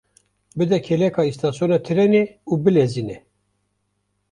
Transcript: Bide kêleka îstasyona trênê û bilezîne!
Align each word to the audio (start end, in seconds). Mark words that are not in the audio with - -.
Bide 0.57 0.77
kêleka 0.87 1.21
îstasyona 1.31 1.77
trênê 1.85 2.23
û 2.51 2.53
bilezîne! 2.63 3.17